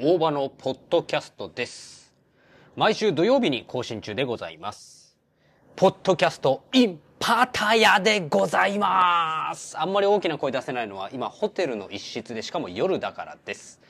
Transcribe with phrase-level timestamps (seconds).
[0.00, 2.14] 大場のポッドキャストです。
[2.76, 5.18] 毎週土曜日に更新中でございます。
[5.74, 9.76] ポッドキャスト in パタヤでございます。
[9.76, 13.80] あんまり大きな声出せないのは今ホテルの一室でしかも夜だからです。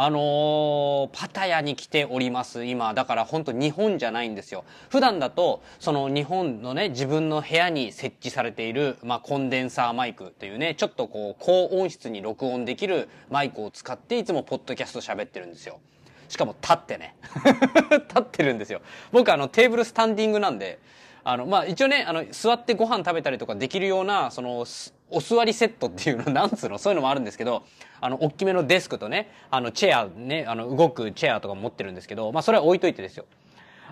[0.00, 2.94] あのーパタヤに来ております今。
[2.94, 4.64] だから本当日本じゃないんですよ。
[4.90, 15.80] 普段だとその日本のね自分の部屋に設置されている、まあ、コンデンサーマイクというねちょっとこう高音質に録音できるマイクを使っていつもポッドキャスト喋ってるんですよ。
[16.28, 17.16] しかも立ってね。
[17.90, 18.82] 立ってるんですよ。
[19.10, 20.78] 僕あのテーブルスタンディングなんで
[21.24, 24.64] あのまあ一応ねあの座ってご飯食べたりとかできるようなその
[25.10, 26.78] お座りセットっていうのなんつうの？
[26.78, 27.64] そういうのもあるんですけど
[28.00, 33.24] あの大きめのデスクとねあのチェアねあの動くチェアとか持ってるんですけどまあそれは置いといてですよ。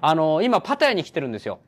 [0.00, 1.58] あの今パタヤに来てるんですよ。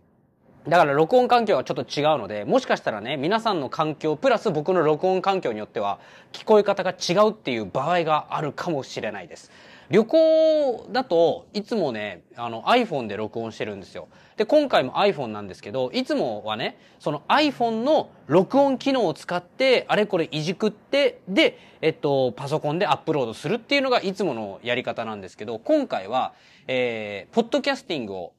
[0.67, 5.99] だから録音環境はちょっと違うので、もしかしたらね、皆さんの環境、プラス僕の録音環境によっては、
[6.33, 9.51] 聞こえ方が違うっていう場合があるかもしれないです。
[9.91, 14.09] 旅行だといつもね、あの iPhone で録音してるんですよ。
[14.37, 26.35] で、今回も iPhone なんですけど、いつもはね、その iPhone の録音機能を使って、あれこれいじくって、で、えっと、パソコンでアップロードするっていうのがいつものやり方なんですけど、今回は、
[26.67, 28.33] えー、ポッドキャスティングを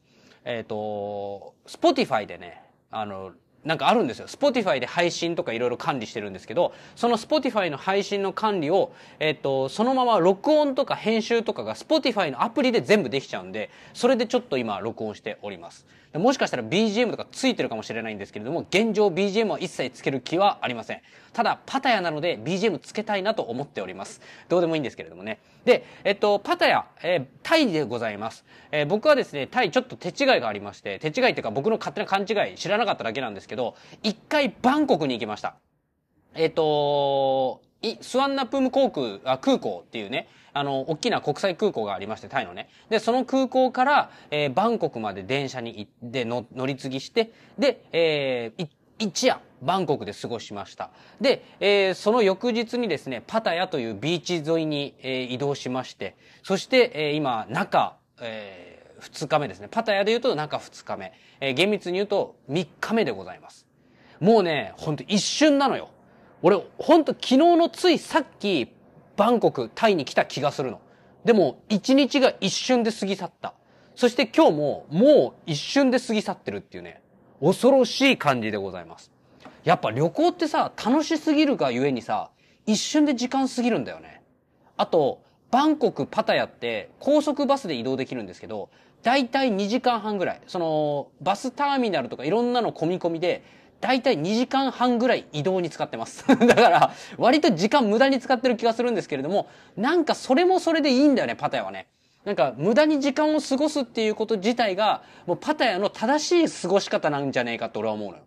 [0.45, 3.33] えっ、と、Spotify でね、あの、
[3.65, 4.27] なんかあるんですよ。
[4.27, 15.85] Spotify で配信とかいろいろ管理してるんですけど、その Spotify の配信の管理を、えっ、と、そのまま録音とか編集とかが Spotify のアプリで全部できちゃうんで、それでちょっと今録音しております。
[16.13, 21.01] もしかしたら BGM とかついてるかもしれないんですけれども、現状 BGM は一切つける気はありません。
[21.33, 24.19] ただ、パタヤなので BGM つけたいなと思っております。
[24.47, 25.37] どうでもいいんですけれどもね。
[25.65, 28.43] で、えっと、パタヤ、えータイでございます。
[28.71, 35.57] えー僕はですね、タイちょっと手違いがありまして、手違いっていうか僕の勝手な勘違い知らなかっただけなんですけど、一回バンコクに行きました。
[36.33, 37.61] えっ、と
[38.01, 42.69] スワンナプーム航空あ空港っていうね、あの、大きな国際空港がありまして、タイのね。
[42.89, 48.67] で、その空港から、えーバンコクまで電車に行っての乗り継ぎして、で、えー
[49.01, 50.89] 一夜、バンコクで過ごしました。
[51.21, 59.69] で、えーその翌日にですね、パタヤというビーチ沿いに、えー移動しまして、そして、えー今、中、え2日目ですね。
[59.71, 61.13] パタヤで言うと中2日目。
[61.39, 63.65] えー厳密に言うと3日目でございます。
[64.19, 65.89] もうね、ほんと一瞬なのよ。
[66.41, 68.71] 俺、ほんと昨日のついさっき、
[69.17, 70.79] バンコク、タイに来た気がするの。
[71.25, 73.53] でも、一日が一瞬で過ぎ去った。
[73.95, 77.01] そして今日も、もう一瞬で過ぎ去ってるっていうね、
[77.41, 79.11] 恐ろしい感じでございます。
[79.65, 82.29] やっぱ旅行ってさ、楽しすぎるがゆえにさ、
[82.65, 84.21] 一瞬で時間過ぎるんだよね。
[84.77, 88.69] あと、バンコク、パタヤって高速バスで移動できるんですけど、
[89.03, 90.41] だいたい2時間半ぐらい。
[90.47, 93.43] その、バスターミナルとかいろんなの込み込みで、
[93.81, 96.25] だいたい2時間半ぐらい移動に使ってます。
[96.27, 99.47] だから、割と時間無駄に使ってる気がするんですけれども、
[99.77, 101.87] なんかそれもそれでいいんだよね、パタヤはね。
[102.25, 108.23] なんか無駄に時間を過ごすっていうこと自体が、もうパタヤの正しい過ごし方なんじゃねえかって俺は思うのよ。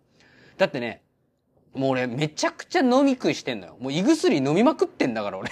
[0.57, 1.01] だってね、
[1.73, 3.77] もう俺めちゃくちゃ飲み食いしてんのよ。
[3.79, 5.51] もう胃薬飲みまくってんだから俺。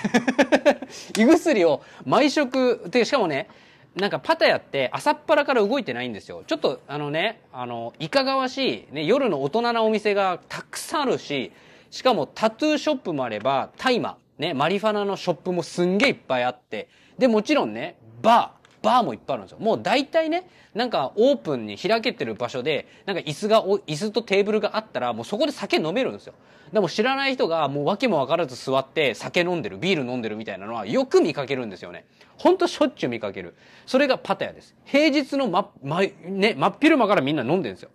[1.18, 3.48] 胃薬を毎食、で、しかもね、
[3.96, 6.44] なんかパタヤって朝っぱらから動いてないんですよ。
[6.48, 11.52] ちょっとあのね、あの、いかがわしい、ね、夜の大人なお店がたくさんあるし、
[11.90, 16.88] しかもタトゥーショップもあれば、大麻、ね、マリファナのショップもすんげえいっぱいあって、
[17.18, 19.60] で、もちろんね、バー、バーもいっぱいあるんですよ。
[19.60, 26.34] もう大体ね、なんかオープンに開けてる場所で、なんか椅子が、椅子とテーブルがあったら、もうそこで酒飲めるんですよ。
[26.74, 32.06] でも知らない人がもう訳もわからず座って酒飲んでる、ビール飲んでるみたいなのはよく見かけるんですよね。
[32.38, 33.56] ほんとしょっちゅう見かける。
[33.86, 34.76] それがパタヤです。
[34.86, 37.90] 平日のま、ま、ね、真っ昼間からみんな飲んでるんですよ。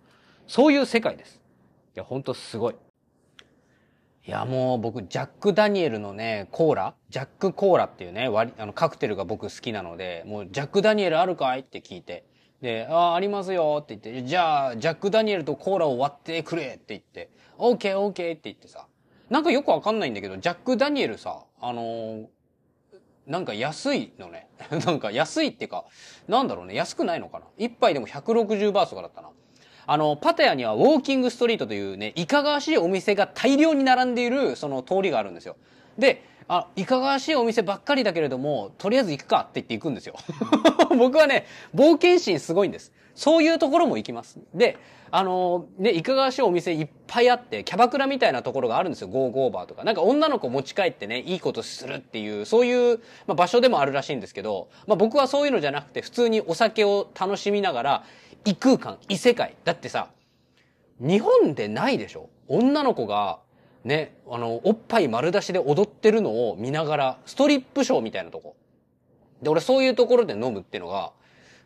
[0.47, 1.41] そういう世界です。
[1.95, 2.75] いや、ほんとすごい。
[4.27, 6.95] いやもう僕ジャック・ダニエルのねコーラ？
[7.09, 11.61] ジャック・コーラっていうね割あのカクテルが僕好きなのでもうジャック・ダニエルあるかい？
[11.61, 12.25] って聞いて
[12.61, 18.87] で「ああありますよ」って言って「じゃあジャック・ダニエルとコーラを割ってくれ」って言って「オーケーオーケー」って言ってさ
[19.29, 22.27] なんかよくわかんないんだけどジャック・ダニエルさあのー
[23.27, 24.47] なんか安いのね。
[24.85, 25.83] なんか安いってか、
[26.29, 27.45] なんだろうね、安くないのかな？
[27.57, 29.31] 一杯でも160バーツとかだったな。
[29.89, 35.55] あの、パタヤにはウォーキングストリートというね、いかがわしいお店が大量に並んでいる、その通りがあるんですよ。
[35.97, 40.15] で、あ、いかがわしいお店ばっかりだけれども、とりあえず行くかって言って行くんですよ。
[40.97, 42.91] 僕はね、冒険心すごいんです。
[43.15, 44.39] そういうところも行きます。
[44.53, 44.77] で、
[45.09, 49.07] あのね、いかがわしいお店いっぱいあって、キャバクラみたいなところがあるんですよ。
[49.07, 49.83] ゴーゴーバーとか。
[49.83, 58.03] なんか女の子持ち帰ってね、いいことするっていう、そういう、まあ、場所でもあるらしいんですけど、まあ、僕はそういうのじゃなくて、普通にお酒を楽しみながら、
[58.47, 59.55] 異空間、異世界。
[59.65, 60.07] だってさ、
[61.01, 62.29] 日本でないでしょ？
[62.47, 63.39] 女の子が、
[63.83, 68.55] ね、あの、おっぱい丸出しで踊ってるのを見ながら、ストリップショーみたいなとこ。
[69.41, 71.11] で、俺そういうところで飲むっていうのが、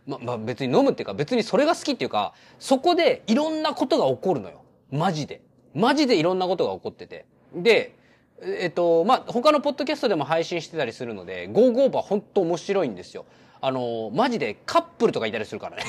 [0.08, 4.64] ま、ま、別に飲むっていうか、別にそれが好きっていうか、そこでいろんなことが起こるのよ。
[4.90, 5.42] マジで。
[5.76, 7.28] マジでいろんなことが起こってて。
[7.54, 7.94] で、
[8.42, 13.26] えっと、まあ、他のポッドキャストでも配信してたりするので、ゴーゴーバー本当面白いんですよ。
[13.62, 15.84] あの、マジでカップルとかいたりするからね。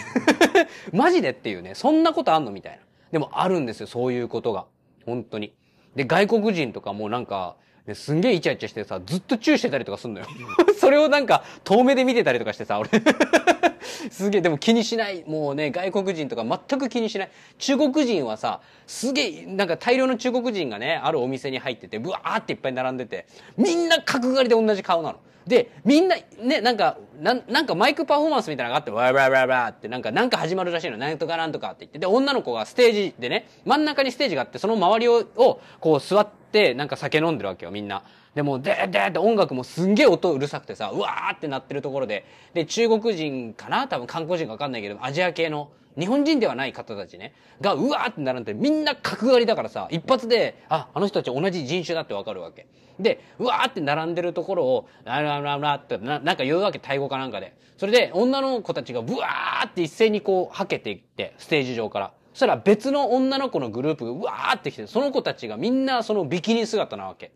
[0.93, 2.79] マジでっていうね、そんなことあんのみたいな。
[3.11, 4.67] でもあるんですよ、そういうことが。
[5.07, 5.55] 本当に。
[5.97, 10.27] で、外国人とかもなんか、ね、すんげえイチャイチャしてさ、ずっとチューしてたりとかすんのよ。
[10.79, 12.91] それをなんか、遠目で見てたりとかしてさ、俺
[14.11, 15.25] すげえ、でも気にしない。
[15.27, 17.31] もうね、外国人とか全く気にしない。
[17.59, 23.27] 中国人はさ、すげえ、なんか大量の中国人がね、あるお店に入ってて、ブワーっていっぱい並んでて、
[23.57, 25.19] みんな角刈りで同じ顔なの。
[25.47, 30.97] で、みんな、ね、なんか、な、なんかマイクパフォーマンスみたいなのがあって、わーわーわーわーって、なんか、なんか始まるらしいの。
[30.97, 31.99] なんとかなんとかって言って。
[31.99, 38.03] で、女の子がステージでね、真ん中にステージがあって、その周りを、をこう座って、なんか酒飲んでるわけよ、みんな。
[38.35, 42.25] でも、でーでーって音楽もすんげえ音うるさくてさ、うわーってなってるところで、
[42.55, 43.89] で、中国人かな？
[43.89, 52.67] 多分韓国人かわかんないけど、アジア系の、日本人ではない方たちね、がうわーって並んで、みんな角刈りだからさ、一発で、あ、あの人たち同じ人種だってわかるわけ。
[52.99, 57.55] で、うわーって並んでるところを、ララララってな、なんか言うわけ、タイ語かなんかで。
[57.77, 62.13] それで、女の子たちがブワーって一斉にこう、はけていって、ステージ上から。
[62.33, 67.33] そしたら別の女の子のグループがうわーって来て、その子たちがみんなそのビキニ姿なわけ。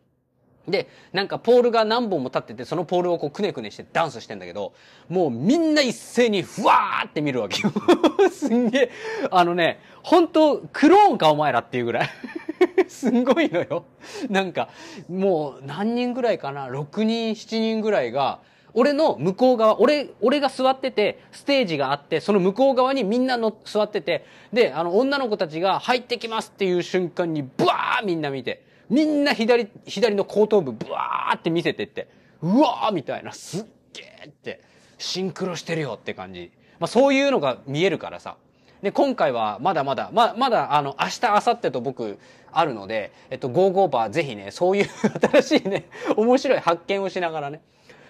[0.69, 4.73] で、なんかポールが何本も立ってて、そのポールをこうくねくねしてダンスしてんだけど、
[5.09, 7.73] もうみんな一斉にふわーって見るわけよ。
[8.31, 8.91] すんげえ、
[9.31, 12.09] あのね、本当クローンかお前らっていうぐらい。
[12.89, 13.85] すんごいのよ。
[14.29, 14.69] なんか、
[15.09, 18.41] もう何人ぐらいかな ?6 人、7人ぐらいが、
[18.75, 32.09] 俺の向こう側、俺、俺が座ってて、ステージがあって、その向こう側にみんなの座ってて、で、あの、女の子たちが入ってきますっていう瞬間に、ブワーみんな見て、みんな左、左の後頭部、ブワーって見せてって、
[32.43, 34.63] うわーみたいな、すっげーって、
[34.99, 36.53] シンクロしてるよって感じ。
[36.79, 38.37] まあそういうのが見えるからさ。
[38.83, 42.19] で、今回はまだまだ、ま、まだあの、明日、明後日と僕、
[42.53, 44.87] あるので、えっと、ゴーゴーバーぜひね、そういう
[45.43, 47.61] 新しいね、面白い発見をしながらね、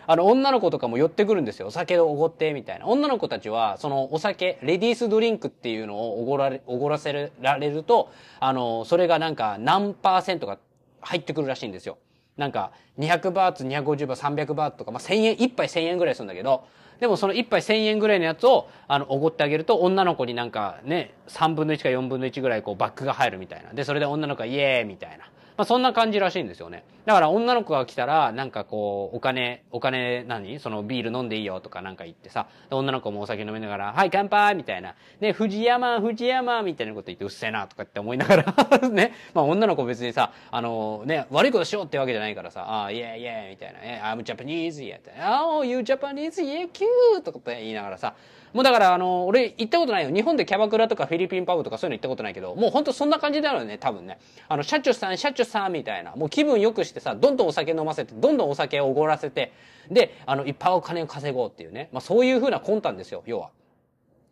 [0.06, 1.66] あの、女の子とかも寄ってくるんですよ。
[1.66, 2.86] お酒をおごって、みたいな。
[2.86, 10.58] 女の子たちは、そのお酒、レディースドリンクっていうのをおごられ、おごらせられると、あの、それがなんか何パーセントが
[11.00, 11.98] 入ってくるらしいんですよ。
[12.36, 16.64] なんか、200バーツ、250バーツ、300バーツとか、まあ、1000円、1杯1000円ぐらいするんだけど、
[17.00, 23.72] でもその1杯1000円ぐらいのやつを、あの、おごってあげると、女の子になんかね、3分の1か4分の1ぐらいこうバックが入るみたいな。
[23.72, 25.24] で、それで女の子がイエーイみたいな。
[25.56, 26.84] まあそんな感じらしいんですよね。
[27.06, 30.58] だから女の子が来たら、なんかこう、お金、お金何？
[30.58, 34.54] そのビール飲んでいいよとかなんか言ってさ、女の子もお酒飲みながら、はい乾杯！
[34.56, 34.94] みたいな。
[35.20, 36.62] ね、藤山、藤山！
[36.62, 38.54] みたいなこと言ってうっせえなとかって思いながら
[38.90, 43.50] ね、まあ女の子別にさ、あのね、悪いことしようってわけじゃないからさ、ああ、イェイイェイ！
[43.50, 44.98] みたいな、え、I'm Japanese, yeah,
[45.46, 47.22] oh, you Japanese, yeah, cute!
[47.22, 48.14] とかって言いながらさ、
[48.56, 50.10] もうだから、あの、俺行ったことないよ。
[50.10, 54.18] 日本でキャバクラとかフィリピンパブとかそういうの行ったことないけど、もうほんとそんな感じだよね、多分ね。
[54.48, 56.16] あの、社長さん、社長さんみたいな。
[56.16, 59.52] もう気分良くしてさ、どんどんお酒飲ませて、どんどんお酒をおごらせて、
[59.90, 61.90] で、あの、いっぱいお金を稼ごうっていうね。
[61.92, 63.50] まあそういう風な魂胆ですよ、要は。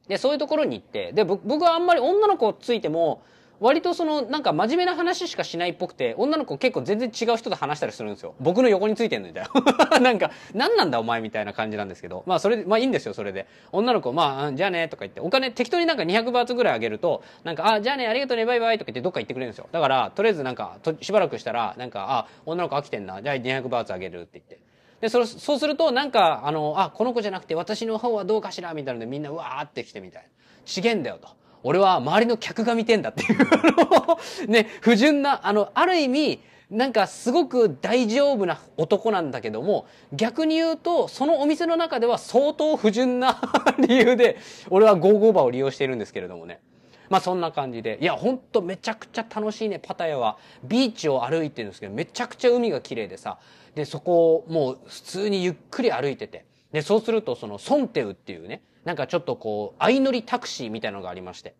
[0.08, 3.22] で、そういうところに行って、で、僕はあんまり女の子ついても、
[3.60, 8.34] 割とその、なんか真面目な話しかしないっぽくて、女の子結構全然違う人と話したりするんですよ。
[8.40, 9.46] 僕の横についてんのみたい
[9.90, 10.00] な。
[10.00, 12.24] なんか、何なんだお前みたいな感じなんですけど。
[12.26, 13.46] まあそれで、まあいいんですよ、それで。
[13.72, 19.68] 女の子、まあ、じゃあね、とか言って、お金適当になんか200バーツぐらいあげると、なんか、あ、じゃあね、ありがとうね、バイバイとか言ってどっか行ってくれるんですよ。
[19.72, 24.58] だから、とりあえずなんか、しばらくしたら、なんか、あ、女の子飽きてんな、じゃあ200バーツあげるって言って。
[25.00, 30.28] で、そそうすると、なんか、あの、あ、この子じゃなくて私の方はどうかしらみたいなのでみんなうわーって来てみたいな。
[30.64, 31.28] ちげんだよと。
[31.64, 33.36] 俺は周りの客が見てんだってい
[34.46, 36.40] うね、不純な、あの、ある意味、
[36.70, 43.40] なんかすごく大丈夫な男なんだけども、逆に言うと、そのお店の中では相当不純な
[43.78, 44.36] 理由で、
[44.68, 46.60] 俺はゴーゴーバーを利用しているんですけれどもね。
[47.08, 47.98] まあそんな感じで。
[48.00, 50.36] いや、ほんとめちゃくちゃ楽しいね、パタヤは。
[50.64, 53.38] ビーチを歩いてるんですけど、めちゃくちゃ海が綺麗でさ。
[53.74, 56.44] で、そこをもう普通にゆっくり歩いてて。
[56.72, 61.54] で、そうするとそのソンテウっていうね、なんかちょっとこう、相乗りタクシーみたいなのがありまして。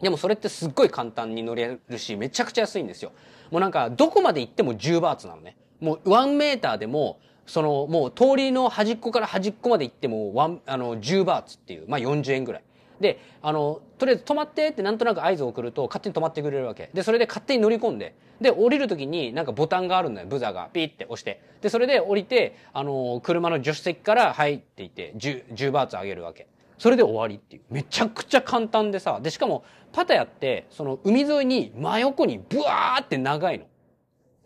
[0.00, 3.12] でもそれってすっごい簡単に乗れるし、めちゃくちゃ安いんですよ。
[3.50, 5.56] もうなんか、どこまで行っても10バーツなのね。
[5.80, 12.62] もう1メーターでも、その、もう通りの端っこから端っこまで行っても、ワン、あの、10バーツっていう、まあ40円ぐらい。
[13.00, 16.90] で、あの、とりあえず止まってってなんとなく合図を送ると勝手に止まってくれるわけ。
[16.94, 20.68] で、それで勝手に乗り込んで、で、降りるときになんかボタンがあるんだよ、ブザーが。
[20.72, 21.40] ピーって押して。
[21.60, 26.46] で、それで降りて、あの、車の助手席から入っていて、10、10バーツ上げるわけ。
[26.78, 27.62] それで終わりっていう。
[27.70, 33.64] めちゃくちゃ簡単でさ、で、しかも、パタヤって、その海沿いに真横にブワーって長いの。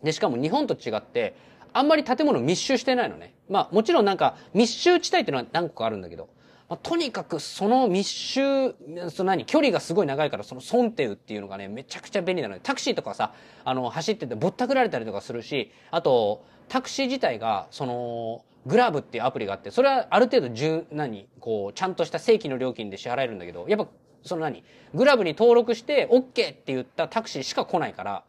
[0.03, 1.35] で、しかも日本と違って、
[1.73, 3.33] あんまり建物密集してないのね。
[3.49, 6.29] まあもちろんなんか密集地帯っていうのは何個かあるんだけど、
[6.71, 8.75] まあ、とにかくその密集、
[9.09, 13.33] その何、距離がすごい長いからそのソンテウっていうのがね、めちゃくちゃ便利なので、タクシーとかさ、
[13.65, 23.91] あの、走っててぼったくられたりとかするし、あと、タクシー自体が、その、グラブっていうアプリがあって、それはある程度、順、何、こう、ちゃんとした正規の料金で支払えるんだけど、やっぱ、
[24.23, 24.63] その何、
[24.93, 28.23] グラブに登録して OK って言ったタクシーしか来ないから、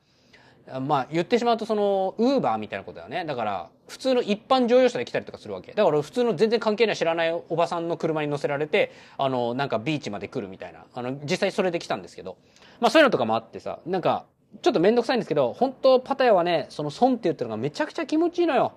[0.81, 3.25] まあ言ってしまうとその、ウーバーみたいなことだよね。
[3.25, 5.73] だから、普通の一般乗用車で来たりとかするわけ。
[5.73, 10.85] だから普通の全然関係ない知らないおばさんの車に乗せられて、あの、なんかビーチまで来るみたいな。
[10.95, 12.37] あの、実際それで来たんですけど。
[12.81, 14.25] まあそういうのとかもあってさ、なんか、
[14.61, 18.73] ちょっとめんどくさいんですけど、本当パタヤはね、その損って言ってるのがめちゃくちゃ気持ちいいのよ。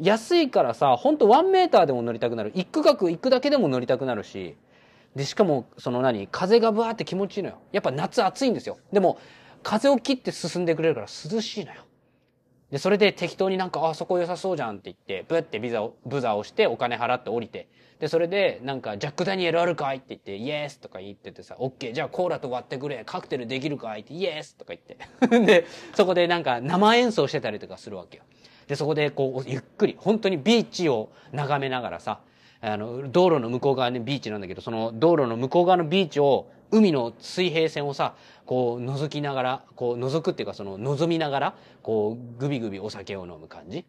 [0.00, 2.52] 安いからさ、本当ワンメーターでも乗りたくなる。
[2.54, 4.56] 一区画行くだけでも乗りたくなるし。
[5.14, 7.58] で、しかも、その何風がブワーって気持ちいいのよ。
[7.72, 8.78] やっぱ夏暑いんですよ。
[8.92, 9.18] でも、
[9.64, 11.80] 風を切って進んでくれるから涼しいのよ。
[12.70, 17.68] で、それで適当になんか、あ、そこ良さそうじゃんって言って、ブってビザを、ブザーをしてお金払って降りて、
[18.00, 24.98] で、それで、なんか、ジャック・ダニエルあるかいって言って、イエスとか言っててさ、オッケー、じゃあコーラと割ってくれ、カクテルできるかいって、イエスとか言って。
[25.46, 28.24] で、そこでなんか生演奏してたりとかするわけよ。
[28.66, 32.20] で、そこでこう、ゆっくり、本当にビーチを眺めながらさ、
[32.60, 38.14] あの、道路の向こう側にビーチなんだけど、その道路の向こう側のビーチを、海の水平線をさ、
[38.46, 43.84] こう覗きながら、こう覗くっていうかその覗みながら、こうグビグビお酒を飲む感じ？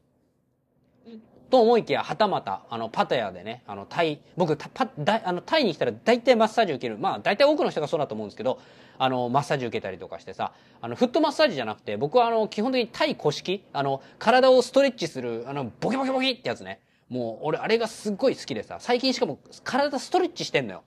[1.49, 6.97] と思いきや、はたまた、あの、パタヤでね、あの、タイ、僕、パ、だあの、タイに来たら大体マッサージ受ける。
[6.97, 8.59] まあ、大体多くの人がそうだと思うんですけど、
[8.97, 16.79] あの、マッサージ受けたりとかしてさ、あの、フットマッサージじゃなくて、僕はあの、基本的にタイ古式、あの、体をストレッチする、あの、ボキボキボキってやつね。
[17.09, 20.83] もう、俺、あれがすっごい好きでさ、最近しかも、体ストレッチしてんのよ。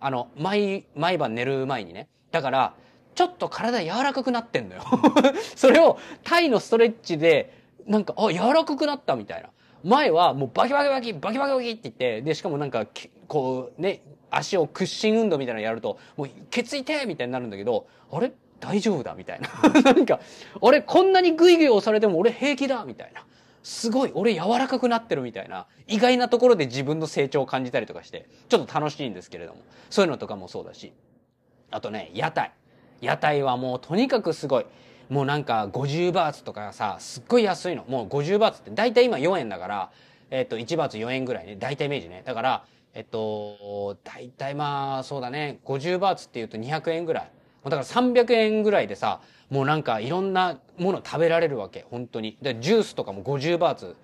[0.00, 2.08] あの、毎、毎晩寝る前にね。
[2.32, 2.74] だから、
[3.14, 4.82] ちょっと体柔らかくなってんのよ
[5.56, 7.52] それをタイのストレッチで、
[7.86, 9.50] なんか、あ、柔らかくなったみたいな。
[9.82, 12.86] 前はもうバキバキバキ、バキバキバキって言って、で、しかもなんか、
[13.28, 18.32] こうね、足を屈伸運動みたいなのやると、もう、ケツ痛いみたいになるんだけど、あれ？
[18.60, 19.48] 大丈夫だみたいな。
[19.82, 20.20] なんか、
[20.60, 23.24] 俺こんなにグイグイ押されても俺平気だみたいな。
[23.62, 30.92] すごい、俺柔らかくなってるみたいな、意外なところで自分の成長を感じたりとかして、ちょっと楽しいんですけれども、そういうのとかもそうだし。
[31.70, 32.52] あとね、屋台。
[33.00, 34.66] 屋台はもうとにかくすごい。
[35.08, 37.84] もうなんか50バーツとかさ、すっごい安いの。
[37.88, 39.90] もう50バーツって大体今4円だから、
[40.30, 41.56] えっと、1バーツ4円ぐらいね。
[41.56, 42.22] 大体イメージね。
[42.24, 42.64] だから、
[42.94, 45.60] えっと、大体まあ、そうだね。
[45.64, 47.30] 50バーツって言うと200円ぐらい。
[47.64, 51.84] だから300円ぐらいでさ、もうなんかいろんなもの食べられるわけ。
[51.90, 52.38] 本当に。
[52.40, 53.96] で、ジュースとかも50バーツ。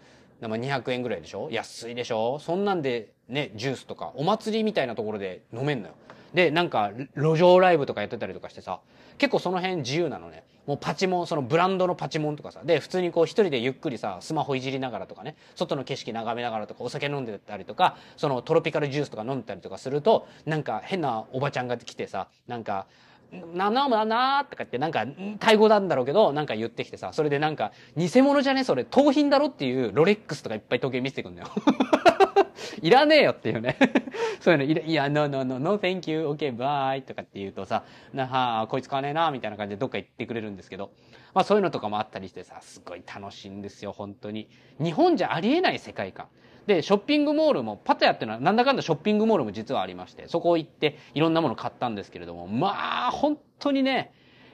[0.42, 1.48] 200円ぐらいでしょ？
[1.50, 2.38] 安いでしょ？
[2.38, 5.94] そんなんでね、ジュースとか、お祭りみたいなところで飲めんのよ。
[6.34, 8.80] で、なんか、路上ライブとかやってたりとかしてさ、
[9.16, 10.44] 結構その辺自由なのね。
[10.66, 22.86] もうパチモン、そのブランドのパチモンとかさ、で、普通にこう一人でゆっくりさ、スマホいじりながらとかね、外の景色眺めながらとか、お酒飲んでたりとか、そのトロピカルジュースとか飲んでたりとかすると、なんか変なおばちゃんが来てさ、なんか、
[23.32, 25.04] な、な、な、な、とかってなんか、
[25.40, 31.48] タイ語なんだろうけど、なんか言ってきてさ、それでなんか、偽物じゃねそれ、盗品だろっていうロレックスとかいっぱい時計見せてくんだよ。
[32.82, 33.76] いらねえよっていうね。
[34.40, 40.90] そういうの、いや、no, no, no, no, thank you, okay, bye とかって言うとさ、なはあ、こいつ買わねえな、みたいな感じでどっか行ってくれるんですけど、
[41.34, 44.48] まあそういうのとかもあったりしてさ、すごい楽しいんですよ、本当に。
[44.78, 46.26] 日本じゃありえない世界観。
[46.66, 54.12] で、ショッピングモールも、パタヤっていうのはなんだかんだショッピングモールも実はありまして、そこ行っていろんなもの買ったんですけれども、まあ、本当にね、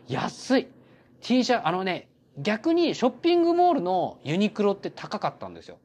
[0.08, 0.68] 安い。
[1.20, 5.78] T シャツ、あのね、逆にショッピングモールのユニクロって高かったんですよ。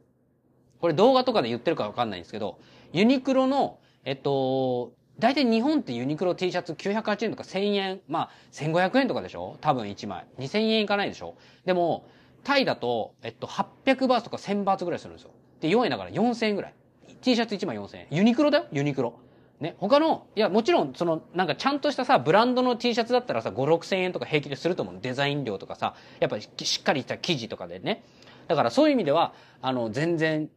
[0.80, 2.60] これ動画とかで言ってるかわかんないんですけど、
[2.94, 9.58] ユニクロの、えっと、大体日本ってユニクロ T シャツ908円とか1000円、まあ1500円とかでしょ？
[9.62, 10.26] 多分1枚。
[10.38, 11.36] 2000円いかないでしょ？
[11.66, 12.06] でも、
[12.44, 15.32] タイだと、えっと、800バーツとか1000バーツぐらいするんですよ。
[15.62, 16.74] で、4円だから4000円ぐらい。
[17.22, 18.08] T シャツ1枚4000円。
[18.12, 19.20] ユニクロだよユニクロ。
[19.60, 25.00] ね、他の、いや、もちろん、その、なんかちゃんとしたさ、ブランドの T シャツだったらさ、5、6千円とか平気ですると思う。
[25.02, 28.04] デザイン料とかさ、やっぱりしっかりした生地とかでね。
[28.48, 30.50] だからそういう意味では、あの、全然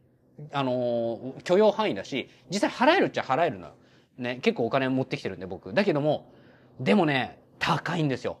[0.51, 3.73] あの許容範囲だし、実際払えるっちゃ払えるのよ。
[4.17, 5.73] ね、結構お金持ってきてるんで僕。
[5.73, 6.31] だけども、
[6.79, 8.37] でもね、高いんですよ。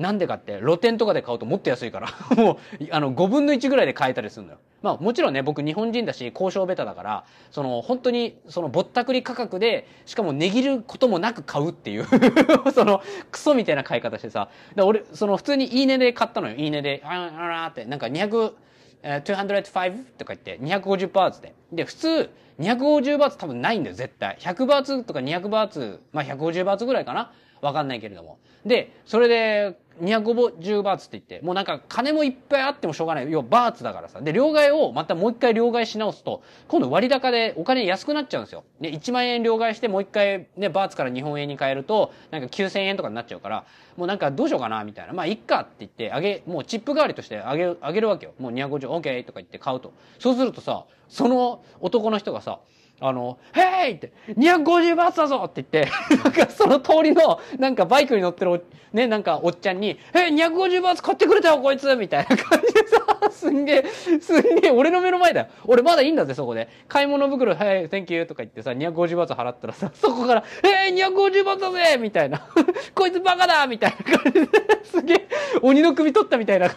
[0.00, 2.08] なんでかって、露店とかで買うともっと安いから。
[2.42, 2.56] もう、
[2.90, 4.58] あの、5分の1ぐらいで買えたりするのよ。
[4.82, 12.06] まあ、もちろんね、僕日本人だし、交渉ベタだから、その、本当に、その、ぼったくり価格で、しかも値切ることもなく買うっていう
[12.72, 14.48] その、クソみたいな買い方してさ。
[14.74, 16.54] で俺、その、普通にいい値で買ったのよ。
[16.56, 18.54] いい値で、あーあーって、なんか200、
[19.02, 21.54] 205とか言って250バーツで。
[21.72, 22.30] で、普通
[22.60, 24.36] 250バーツ多分ないんだよ、絶対。
[24.40, 28.38] 100バーツとか200バーツ、まあ150バーツぐらいかなわかんないけれども。
[28.64, 33.30] で、それで、250バーツって言って、もうなんか金もいっぱいあってもしょうがない。
[33.30, 34.20] 要はバーツだからさ。
[34.20, 38.64] で、両替をまたもう一回両替し直すと、今度割高でお金安くなっちゃうんですよ。
[38.80, 43.64] で、1万円両替してもう一回ね、バーツから日本円に変えると、なんか9000円とかになっちゃうから、
[43.96, 45.12] もうなんかどうしようかな、みたいな。
[45.12, 48.32] まあ、いっかって言って、あげ、もうチップ代わりとしてあげ、あげるわけよ。
[48.38, 49.92] もう250、OK とか言って買うと。
[50.18, 52.60] そうするとさ、その男の人がさ、
[53.00, 53.92] あの、ヘイ!
[53.92, 55.42] って、250バーツだぞ!
[55.46, 55.90] って言って、
[56.22, 61.96] なんかその通りの、なんかバイクに乗ってる、ね、なんかおっちゃんに、え、250バーツ買ってくれたよ、こいつ!
[61.96, 63.00] みたいな感じでさ、
[63.32, 63.84] すんげえ、
[64.20, 65.46] すんげえ、俺の目の前だよ。
[65.66, 66.68] 俺まだいいんだぜ、そこで。
[66.88, 68.26] 買い物袋、はい、Thank you!
[68.26, 70.44] とか言ってさ、250バーツ払ったらさ、そこから、
[70.86, 71.96] えー、250バーツだぜ!
[71.98, 72.42] みたいな。
[72.94, 73.66] こいつバカだ!
[73.66, 74.48] みたいな感じで、
[74.84, 75.28] すげえ、
[75.62, 76.68] 鬼の首取ったみたいな、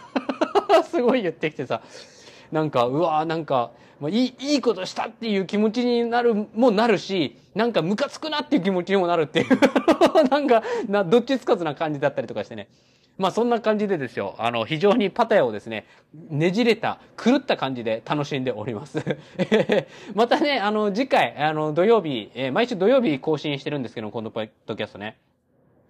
[0.84, 1.82] すごい言ってきてさ、
[2.50, 3.72] なんか、うわなんか、
[4.04, 9.48] まあ、いい、いいことしたっていう気持ちになる、もなるし、なんかムカつくなっていう気持ちにもなるっていう
[10.28, 12.68] なんか、な、どっちつかずな感じだったりとかしてね。
[13.16, 15.86] まあそんな感じでですよ、あの、非常にパタヤをですね、
[16.28, 19.02] ねじれた、狂った感じで楽しんでおります。
[20.14, 25.16] またね、あの、次回、あの、土曜日、えー、毎週土曜日更新してるんですけど、このポッドキャストね。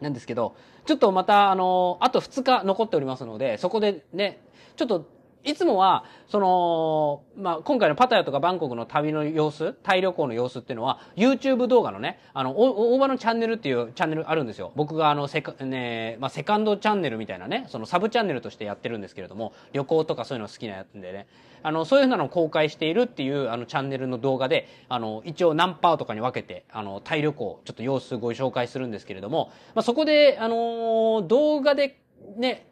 [0.00, 0.54] なんですけど、
[0.86, 4.38] ちょっとまた、あの、あと2日残っておりますので、そこでね、
[4.76, 5.08] ちょっと
[5.44, 14.72] いつもは、その、まあ、今回のパタヤとかバンコクの旅の様子、タイ旅行の様子っていうのは、YouTube 動画のね、あの、大場のチャンネルっていうチャンネルあるんですよ。
[14.74, 21.26] 僕があの、セカ、ね、まあ、セカンドチャンネルみたいなね、そのサブチャンネルとしてやってるんですけれども、旅行とかそういうの好きなやつでね、
[21.62, 32.00] あの、そういうふうなのを公開しているっていう、あの、チャンネルの動画で、あの、一応何パーとかに分けて、あの、タイ旅行、ちょっと様子ご紹介するんですけれども、まあ、そこで、あの、動画で、
[32.36, 32.66] ね、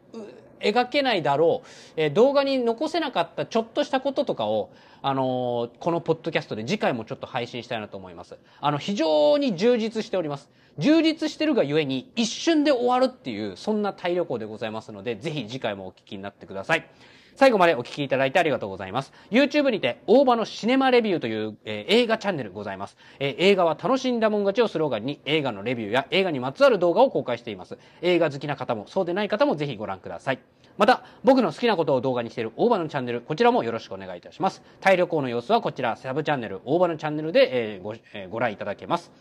[0.63, 8.37] 描けないだろう、えー、動画に残せなかったちょっとしたこととかを、あのー、このポッドキャストで次回もちょっと配信したいなと思います。
[8.61, 10.49] あの、非常に充実しております。
[10.77, 16.87] 充実してるがゆえに一瞬で終わるっていう、そんなタイ旅行でございますので、ぜひ次回もお聞きになってください。
[17.35, 19.13] 最後までお聞きいただいてありがとうございます。
[19.31, 27.77] YouTube にて、大場のシネマレビューという、えー、映画チャンネルございます、えー、映画は楽しんだもん勝ちをスローガンに映画のレビューや映画にまつわる動画を公開しています。
[28.01, 30.39] 映画好きな方もそうでない方もぜひご覧ください。
[30.77, 34.63] また、僕の好きなことを動画にしている大場のチャンネル、こちらもよろしくお願いいたします。
[34.81, 39.11] タイ旅行の様子はこちら、サブチャンネル、大場のチャンネルで、えー、ご、えー、ご覧いただけます。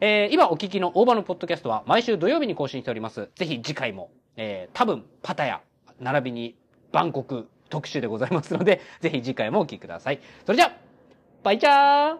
[0.00, 3.28] えー、今お聞きの大場のポッドキャストは毎週土曜日に更新しております。
[3.36, 5.60] ぜひ次回も、えー、多分、パタヤ、
[6.00, 6.56] 並びに、
[6.92, 10.20] バンコク特集でございますので、ぜひ次回もお聴きください。
[10.44, 10.76] それじゃ、
[11.42, 12.16] バイチャー